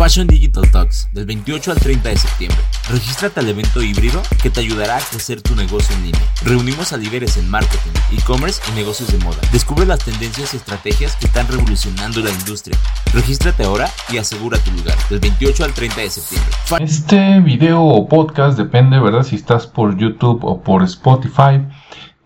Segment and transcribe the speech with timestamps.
[0.00, 2.58] Fashion Digital Talks del 28 al 30 de septiembre.
[2.88, 6.22] Regístrate al evento híbrido que te ayudará a crecer tu negocio en línea.
[6.42, 9.36] Reunimos a líderes en marketing, e-commerce y negocios de moda.
[9.52, 12.78] Descubre las tendencias y estrategias que están revolucionando la industria.
[13.12, 16.50] Regístrate ahora y asegura tu lugar del 28 al 30 de septiembre.
[16.80, 19.22] Este video o podcast depende, ¿verdad?
[19.22, 21.60] Si estás por YouTube o por Spotify.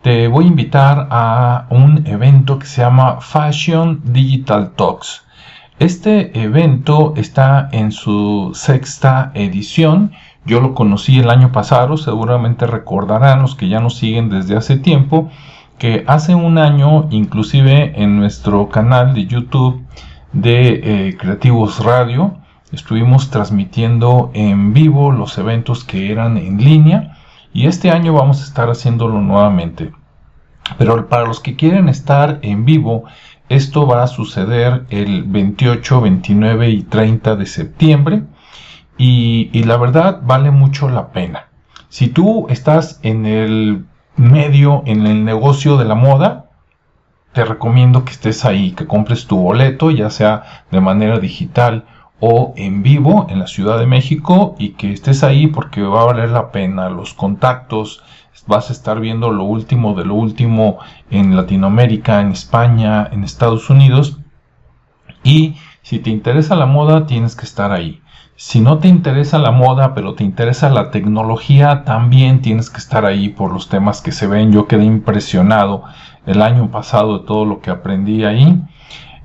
[0.00, 5.23] Te voy a invitar a un evento que se llama Fashion Digital Talks.
[5.80, 10.12] Este evento está en su sexta edición.
[10.46, 14.76] Yo lo conocí el año pasado, seguramente recordarán los que ya nos siguen desde hace
[14.76, 15.30] tiempo,
[15.78, 19.84] que hace un año, inclusive en nuestro canal de YouTube
[20.32, 22.36] de eh, Creativos Radio,
[22.70, 27.18] estuvimos transmitiendo en vivo los eventos que eran en línea
[27.52, 29.90] y este año vamos a estar haciéndolo nuevamente.
[30.78, 33.04] Pero para los que quieren estar en vivo,
[33.48, 38.22] esto va a suceder el 28, 29 y 30 de septiembre
[38.96, 41.48] y, la verdad vale mucho la pena.
[41.88, 43.84] Si tú estás en el
[44.16, 46.46] medio, en el negocio de la moda,
[47.32, 51.84] te recomiendo que estés ahí, que compres tu boleto, ya sea de manera digital
[52.26, 56.06] o en vivo en la Ciudad de México y que estés ahí porque va a
[56.06, 56.88] valer la pena.
[56.88, 58.02] Los contactos,
[58.46, 60.78] vas a estar viendo lo último de lo último
[61.10, 64.20] en Latinoamérica, en España, en Estados Unidos.
[65.22, 68.00] Y si te interesa la moda, tienes que estar ahí.
[68.36, 73.04] Si no te interesa la moda, pero te interesa la tecnología, también tienes que estar
[73.04, 74.50] ahí por los temas que se ven.
[74.50, 75.84] Yo quedé impresionado
[76.24, 78.62] el año pasado de todo lo que aprendí ahí.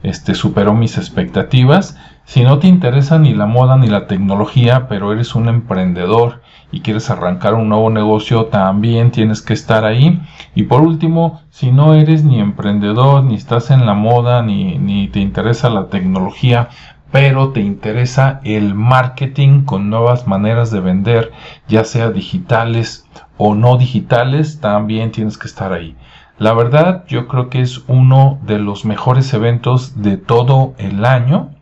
[0.04, 1.98] Este superó mis expectativas.
[2.30, 6.82] Si no te interesa ni la moda ni la tecnología, pero eres un emprendedor y
[6.82, 10.22] quieres arrancar un nuevo negocio, también tienes que estar ahí.
[10.54, 15.08] Y por último, si no eres ni emprendedor, ni estás en la moda, ni, ni
[15.08, 16.70] te interesa la tecnología,
[17.12, 21.32] pero te interesa el marketing con nuevas maneras de vender,
[21.68, 23.08] ya sea digitales
[23.38, 25.96] o no digitales, también tienes que estar ahí.
[26.38, 31.56] La verdad, yo creo que es uno de los mejores eventos de todo el año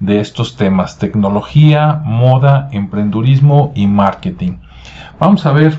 [0.00, 4.58] de estos temas, tecnología, moda, emprendurismo y marketing.
[5.18, 5.78] Vamos a ver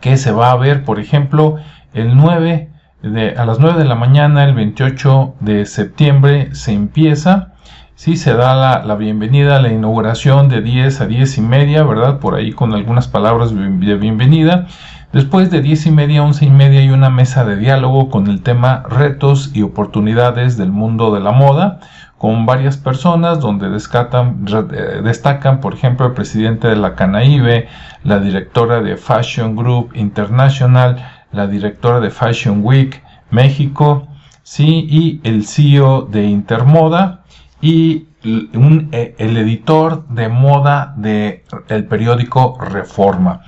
[0.00, 1.56] qué se va a ver, por ejemplo,
[1.94, 2.70] el 9
[3.02, 7.54] de, a las 9 de la mañana, el 28 de septiembre, se empieza.
[7.94, 11.82] Sí, se da la, la, bienvenida a la inauguración de 10 a 10 y media,
[11.82, 12.20] ¿verdad?
[12.20, 14.66] Por ahí con algunas palabras de bienvenida.
[15.12, 18.42] Después de 10 y media, 11 y media hay una mesa de diálogo con el
[18.42, 21.80] tema retos y oportunidades del mundo de la moda
[22.18, 27.68] con varias personas donde eh, destacan, por ejemplo, el presidente de la Canaíbe,
[28.02, 30.96] la directora de Fashion Group International,
[31.30, 34.08] la directora de Fashion Week México,
[34.42, 37.22] sí, y el CEO de Intermoda
[37.60, 43.42] y eh, el editor de moda del el periódico Reforma.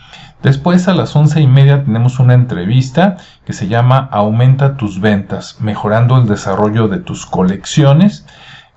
[0.45, 5.57] Después a las once y media tenemos una entrevista que se llama Aumenta tus ventas,
[5.61, 8.27] mejorando el desarrollo de tus colecciones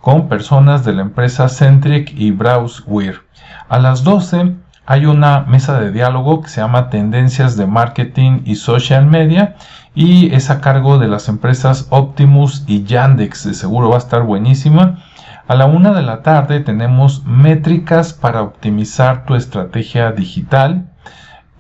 [0.04, 3.22] con personas de la empresa Centric y Browseware.
[3.70, 4.54] A las 12
[4.86, 9.56] hay una mesa de diálogo que se llama Tendencias de Marketing y Social Media
[9.96, 13.46] y es a cargo de las empresas Optimus y Yandex.
[13.46, 15.00] De seguro va a estar buenísima.
[15.48, 20.84] A la una de la tarde tenemos métricas para optimizar tu estrategia digital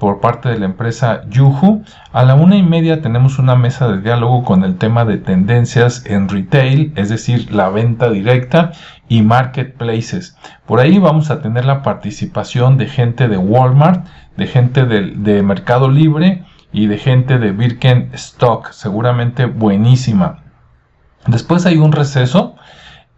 [0.04, 1.86] por parte de la empresa Yuhu.
[2.12, 6.06] A la una y media tenemos una mesa de diálogo con el tema de tendencias
[6.06, 8.74] en retail, es decir, la venta directa
[9.08, 10.36] y marketplaces.
[10.66, 14.06] Por ahí vamos a tener la participación de gente de Walmart,
[14.36, 16.44] de gente de, Mercado Libre
[16.74, 20.44] y de gente de Birkenstock, seguramente buenísima.
[21.28, 22.58] Después hay un receso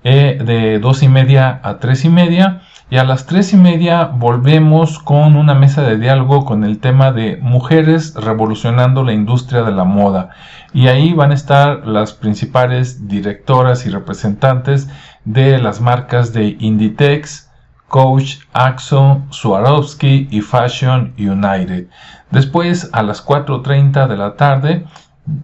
[0.04, 4.06] eh, de dos y media a tres y media y a las tres y media
[4.06, 9.72] volvemos con una mesa de diálogo con el tema de mujeres revolucionando la industria de
[9.72, 10.30] la moda.
[10.72, 14.88] Y ahí van a estar las principales directoras y representantes
[15.24, 17.50] de las marcas de Inditex,
[17.88, 21.88] Coach, Axo, Swarovski y Fashion United.
[22.30, 24.86] Después, a las 4.30 de la tarde,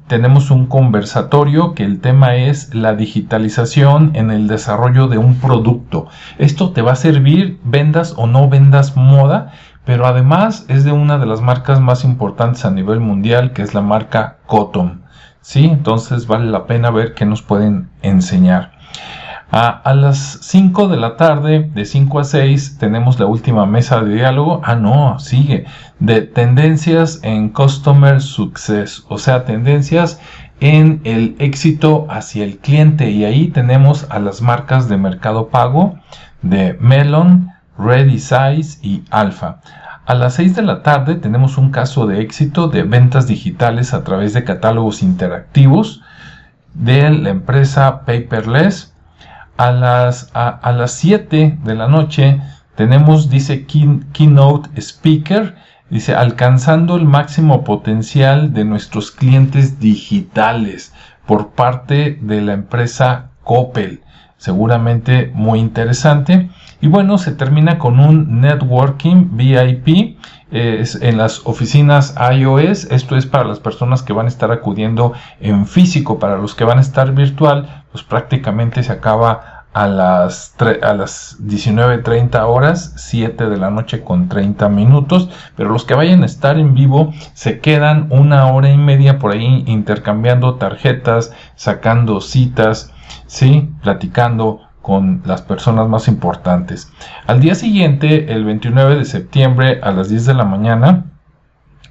[0.07, 6.07] tenemos un conversatorio que el tema es la digitalización en el desarrollo de un producto.
[6.37, 11.17] Esto te va a servir, vendas o no vendas moda, pero además es de una
[11.17, 15.01] de las marcas más importantes a nivel mundial, que es la marca Cotton.
[15.41, 15.65] ¿Sí?
[15.65, 18.73] Entonces vale la pena ver qué nos pueden enseñar.
[19.53, 24.13] A, las 5 de la tarde, de 5 a 6, tenemos la última mesa de
[24.13, 24.61] diálogo.
[24.63, 25.65] Ah, no, sigue.
[25.99, 30.21] De tendencias en Customer Success, o sea, tendencias
[30.61, 33.11] en el éxito hacia el cliente.
[33.11, 35.99] Y ahí tenemos a las marcas de mercado pago.
[36.41, 39.59] de Melon, Ready Size y Alpha.
[40.05, 44.03] A las 6 de la tarde tenemos un caso de éxito de ventas digitales a
[44.03, 46.01] través de catálogos interactivos
[46.73, 48.90] de la empresa Paperless.
[49.57, 52.41] A las, a, las 7 de la noche
[52.75, 55.55] tenemos, dice Keynote Speaker,
[55.89, 60.93] dice, alcanzando el máximo potencial de nuestros clientes digitales
[61.25, 64.01] por parte de la empresa Coppel.
[64.37, 66.49] Seguramente muy interesante.
[66.81, 70.17] Y bueno, se termina con un networking VIP
[70.51, 72.85] en las oficinas iOS.
[72.85, 76.19] Esto es para las personas que van a estar acudiendo en físico.
[76.19, 81.37] Para los que van a estar virtual, pues prácticamente se acaba a las, a las
[81.39, 85.29] 19.30 horas, 7 de la noche con 30 minutos.
[85.55, 89.31] Pero los que vayan a estar en vivo se quedan una hora y media por
[89.31, 92.91] ahí intercambiando tarjetas, sacando citas,
[93.27, 93.69] ¿sí?
[93.81, 96.91] platicando con las personas más importantes.
[97.27, 101.05] Al día siguiente, el 29 de septiembre a las 10 de la mañana,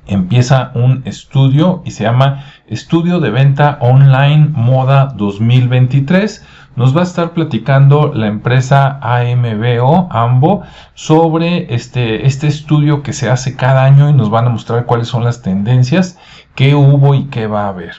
[0.06, 6.44] empieza un estudio y se llama Estudio de Venta Online Moda 2023.
[6.76, 10.62] Nos va a estar platicando la empresa AMBO, AMBO,
[10.94, 15.08] sobre este, este estudio que se hace cada año y nos van a mostrar cuáles
[15.08, 16.19] son las tendencias,
[16.54, 17.94] qué hubo y qué va a haber.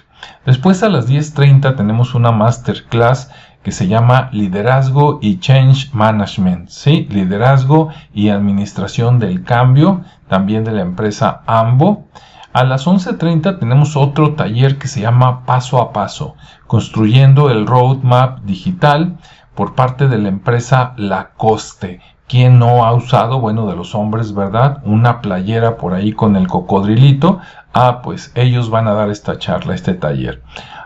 [0.45, 3.31] Después a las 10.30 tenemos una masterclass
[3.63, 7.07] que se llama Liderazgo y Change Management, ¿sí?
[7.11, 12.05] Liderazgo y Administración del Cambio, también de la empresa AMBO.
[12.53, 16.35] A las 11.30 tenemos otro taller que se llama Paso a Paso,
[16.67, 19.17] construyendo el roadmap digital
[19.55, 22.01] por parte de la empresa Lacoste.
[22.27, 24.81] ¿Quién no ha usado, bueno, de los hombres, verdad?
[24.85, 27.39] Una playera por ahí con el cocodrilito.
[27.73, 30.41] Ah, pues ellos van a dar esta charla, este taller.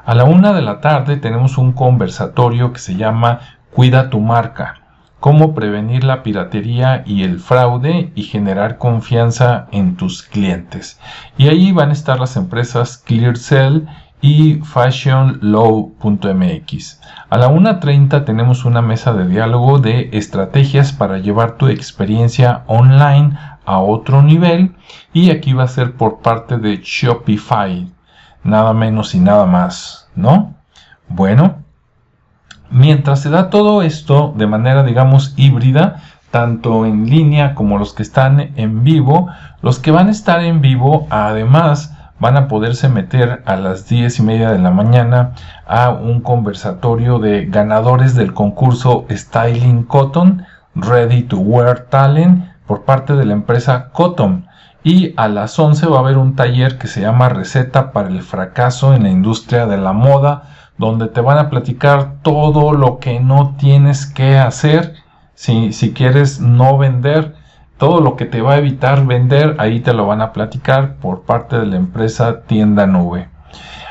[0.06, 3.40] A la una de la tarde tenemos un conversatorio que se llama
[3.74, 4.82] Cuida tu marca.
[5.20, 11.00] Cómo prevenir la piratería y el fraude y generar confianza en tus clientes.
[11.38, 13.88] Y ahí van a estar las empresas ClearCell
[14.22, 17.02] y fashionlow.mx.
[17.30, 23.36] A la 1.30 tenemos una mesa de diálogo de estrategias para llevar tu experiencia online
[23.66, 24.76] a otro nivel
[25.14, 27.92] y aquí va a ser por parte de Shopify
[28.46, 30.54] nada menos y nada más, ¿no?
[31.10, 31.56] Bueno,
[32.70, 36.02] mientras se da todo esto de manera, digamos, híbrida,
[36.32, 39.28] tanto en línea como los que están en vivo,
[39.62, 44.20] los que van a estar en vivo, además, van a poderse meter a las diez
[44.20, 45.32] y media de la mañana
[45.68, 50.46] a un conversatorio de ganadores del concurso Styling Cotton
[50.76, 54.48] Ready to Wear Talent por parte de la empresa Cotton.
[54.84, 58.22] Y a las 11 va a haber un taller que se llama Receta para el
[58.22, 60.44] fracaso en la industria de la moda,
[60.78, 64.94] donde te van a platicar todo lo que no tienes que hacer
[65.34, 67.36] si, si quieres no vender.
[67.78, 71.24] Todo lo que te va a evitar vender, ahí te lo van a platicar por
[71.24, 73.28] parte de la empresa Tienda Nube.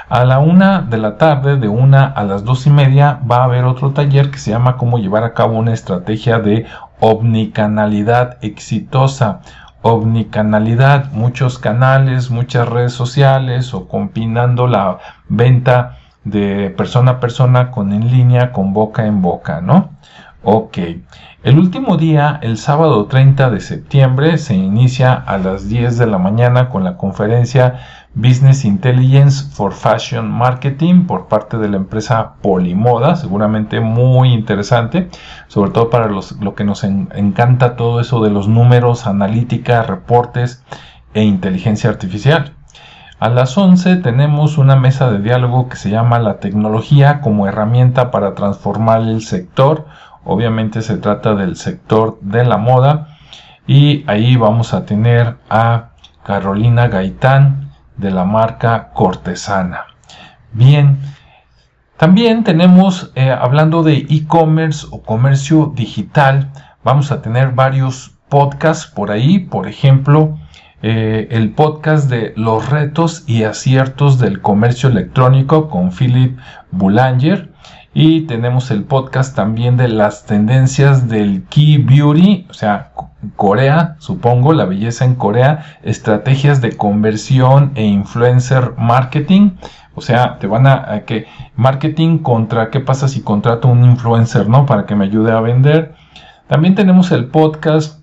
[0.09, 3.45] A la una de la tarde, de una a las dos y media, va a
[3.45, 6.67] haber otro taller que se llama Cómo llevar a cabo una estrategia de
[7.07, 9.41] omnicanalidad exitosa
[9.87, 14.99] omnicanalidad, muchos canales, muchas redes sociales o combinando la
[15.29, 19.91] venta de persona a persona con en línea, con boca en boca, ¿no?
[20.43, 20.79] Ok.
[21.43, 26.17] El último día, el sábado 30 de septiembre, se inicia a las 10 de la
[26.17, 33.17] mañana con la conferencia Business Intelligence for Fashion Marketing por parte de la empresa Polimoda,
[33.17, 35.09] seguramente muy interesante,
[35.49, 40.63] sobre todo para lo que nos encanta todo eso de los números, analítica, reportes
[41.13, 42.55] e inteligencia artificial.
[43.19, 48.11] A las 11 tenemos una mesa de diálogo que se llama La tecnología como herramienta
[48.11, 49.87] para transformar el sector.
[50.25, 53.09] Obviamente se trata del sector de la moda
[53.67, 55.91] y ahí vamos a tener a
[56.25, 57.64] Carolina Gaitán,
[57.97, 59.85] de la marca cortesana.
[60.53, 60.99] Bien,
[61.97, 66.51] también tenemos, eh, hablando de e-commerce o comercio digital,
[66.83, 70.39] vamos a tener varios podcasts por ahí, por ejemplo,
[70.83, 76.39] eh, el podcast de los retos y aciertos del comercio electrónico con Philip
[76.71, 77.53] Boulanger
[77.95, 82.91] y tenemos el podcast también de las tendencias del Key Beauty, o sea,
[83.37, 89.53] Corea, supongo, la belleza en Corea, estrategias de conversión e influencer marketing.
[89.95, 91.05] O sea, te van a,
[91.55, 94.67] marketing contra qué pasa si contrato un influencer, ¿no?
[94.67, 95.95] Para que me ayude a vender.
[96.49, 98.01] También tenemos el podcast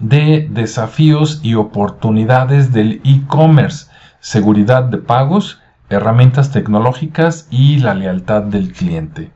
[0.00, 3.86] de desafíos y oportunidades del e-commerce,
[4.18, 5.59] seguridad de pagos,
[5.90, 9.32] herramientas tecnológicas y la lealtad del cliente.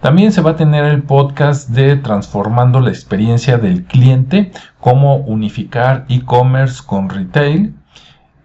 [0.00, 6.06] También se va a tener el podcast de Transformando la experiencia del cliente, cómo unificar
[6.08, 7.74] e-commerce con retail.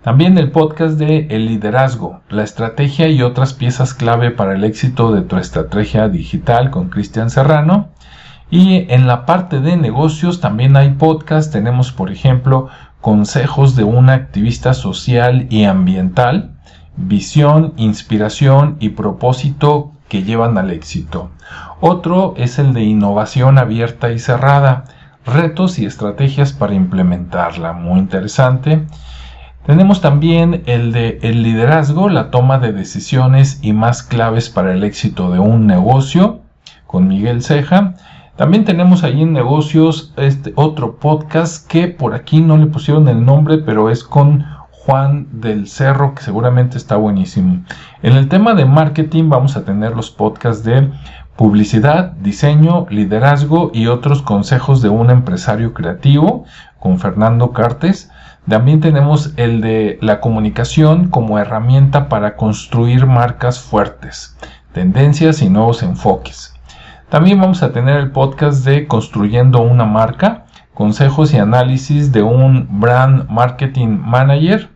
[0.03, 5.13] También el podcast de El liderazgo, la estrategia y otras piezas clave para el éxito
[5.13, 7.87] de tu estrategia digital con Cristian Serrano.
[8.51, 11.51] Y en la parte de negocios también hay podcast.
[11.51, 12.67] Tenemos, por ejemplo,
[12.99, 16.54] consejos de una activista social y ambiental,
[16.97, 21.29] visión, inspiración y propósito que llevan al éxito.
[21.81, 24.85] Otro es el de innovación abierta y cerrada,
[25.25, 27.73] retos y estrategias para implementarla.
[27.73, 28.85] Muy interesante.
[29.65, 34.83] Tenemos también el de el liderazgo, la toma de decisiones y más claves para el
[34.83, 36.41] éxito de un negocio,
[36.85, 37.95] con Miguel Ceja.
[38.35, 43.25] También tenemos ahí en negocios este otro podcast que por aquí no le pusieron el
[43.25, 44.45] nombre, pero es con
[44.85, 47.63] Juan del Cerro, que seguramente está buenísimo.
[48.03, 50.91] En el tema de marketing vamos a tener los podcasts de
[51.35, 56.45] publicidad, diseño, liderazgo y otros consejos de un empresario creativo
[56.79, 58.11] con Fernando Cartes.
[58.47, 64.37] También tenemos el de la comunicación como herramienta para construir marcas fuertes,
[64.71, 66.53] tendencias y nuevos enfoques.
[67.09, 72.67] También vamos a tener el podcast de Construyendo una marca, consejos y análisis de un
[72.79, 74.74] brand marketing manager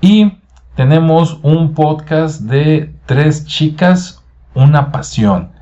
[0.00, 0.38] y
[0.74, 4.22] tenemos un podcast de tres chicas,
[4.54, 5.52] una pasión,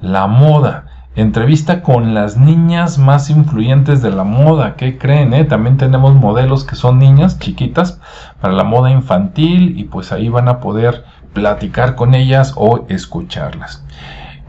[0.00, 0.86] la moda.
[1.14, 4.76] Entrevista con las niñas más influyentes de la moda.
[4.76, 5.34] ¿Qué creen?
[5.34, 5.44] Eh?
[5.44, 8.00] También tenemos modelos que son niñas chiquitas
[8.40, 13.84] para la moda infantil y pues ahí van a poder platicar con ellas o escucharlas.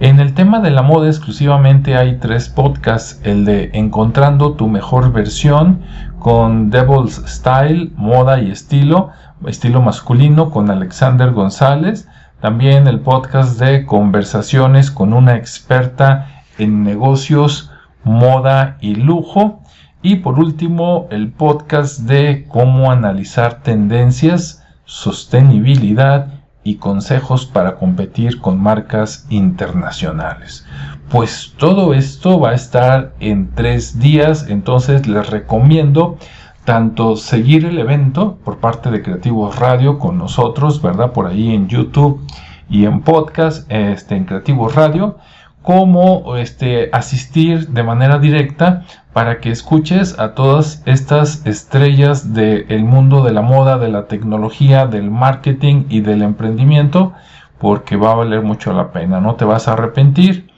[0.03, 5.13] En el tema de la moda exclusivamente hay tres podcasts, el de Encontrando tu mejor
[5.13, 5.79] versión
[6.19, 9.11] con Devil's Style, moda y estilo,
[9.47, 12.09] estilo masculino con Alexander González,
[12.41, 17.71] también el podcast de conversaciones con una experta en negocios,
[18.03, 19.61] moda y lujo.
[20.01, 28.61] Y por último, el podcast de cómo analizar tendencias, sostenibilidad y consejos para competir con
[28.61, 30.65] marcas internacionales.
[31.09, 36.17] Pues todo esto va a estar en tres días, entonces les recomiendo
[36.65, 41.11] tanto seguir el evento por parte de Creativos Radio con nosotros, ¿verdad?
[41.11, 42.21] Por ahí en YouTube
[42.69, 45.17] y en podcast, este, en Creativos Radio,
[45.61, 53.23] como este, asistir de manera directa para que escuches a todas estas estrellas del mundo
[53.23, 57.13] de la moda, de la tecnología, del marketing y del emprendimiento,
[57.59, 60.51] porque va a valer mucho la pena, no te vas a arrepentir.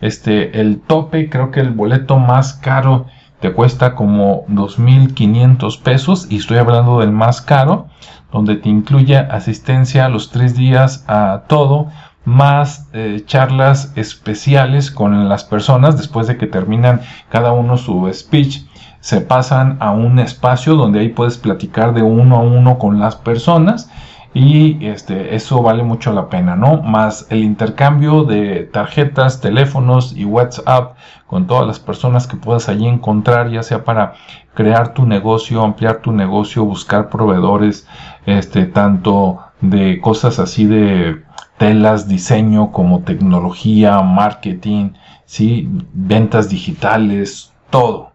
[0.00, 3.06] Este, el tope, creo que el boleto más caro
[3.40, 7.88] te cuesta como 2.500 pesos y estoy hablando del más caro,
[8.32, 11.88] donde te incluye asistencia a los tres días a todo,
[12.28, 18.64] más eh, charlas especiales con las personas después de que terminan cada uno su speech.
[19.00, 23.16] Se pasan a un espacio donde ahí puedes platicar de uno a uno con las
[23.16, 23.90] personas
[24.34, 26.82] y este, eso vale mucho la pena, ¿no?
[26.82, 32.86] Más el intercambio de tarjetas, teléfonos y WhatsApp con todas las personas que puedas allí
[32.86, 34.14] encontrar, ya sea para
[34.52, 37.86] crear tu negocio, ampliar tu negocio, buscar proveedores,
[38.26, 41.22] este, tanto de cosas así de
[41.58, 44.92] telas, diseño, como tecnología, marketing,
[45.26, 45.68] ¿sí?
[45.92, 48.12] ventas digitales, todo.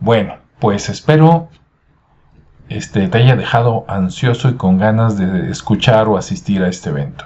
[0.00, 1.48] Bueno, pues espero
[2.70, 7.24] este, te haya dejado ansioso y con ganas de escuchar o asistir a este evento.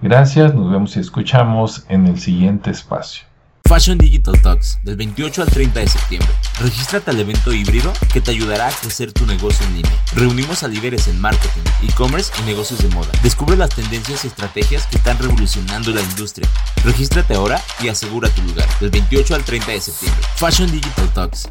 [0.00, 3.26] Gracias, nos vemos y escuchamos en el siguiente espacio.
[3.66, 6.28] Fashion Digital Talks del 28 al 30 de septiembre.
[6.60, 10.04] Regístrate al evento híbrido que te ayudará a crecer tu negocio en línea.
[10.14, 13.10] Reunimos a líderes en marketing, e-commerce y negocios de moda.
[13.22, 16.48] Descubre las tendencias y estrategias que están revolucionando la industria.
[16.84, 20.22] Regístrate ahora y asegura tu lugar del 28 al 30 de septiembre.
[20.36, 21.48] Fashion Digital Talks